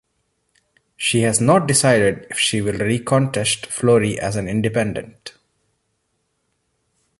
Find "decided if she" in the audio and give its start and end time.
1.67-2.59